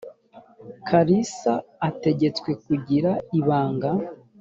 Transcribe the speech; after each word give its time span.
kalisa 0.87 1.53
ategetswe 1.87 2.49
kugira 2.65 3.11
ibanga 3.39 3.91